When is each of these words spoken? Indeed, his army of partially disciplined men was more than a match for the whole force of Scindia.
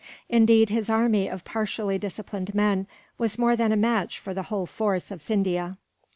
Indeed, 0.29 0.69
his 0.71 0.89
army 0.89 1.27
of 1.27 1.43
partially 1.45 1.99
disciplined 1.99 2.55
men 2.55 2.87
was 3.19 3.37
more 3.37 3.55
than 3.55 3.71
a 3.71 3.77
match 3.77 4.17
for 4.17 4.33
the 4.33 4.41
whole 4.49 4.65
force 4.65 5.11
of 5.11 5.21
Scindia. 5.21 5.77